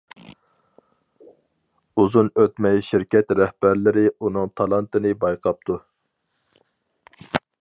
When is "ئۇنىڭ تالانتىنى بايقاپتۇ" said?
4.17-5.81